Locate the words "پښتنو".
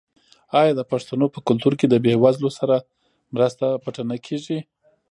0.91-1.25